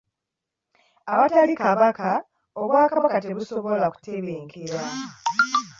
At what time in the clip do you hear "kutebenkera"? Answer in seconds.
3.93-4.79